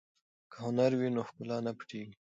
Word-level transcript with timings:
که 0.51 0.57
هنر 0.65 0.91
وي 0.99 1.09
نو 1.15 1.21
ښکلا 1.27 1.57
نه 1.65 1.71
پټیږي. 1.77 2.13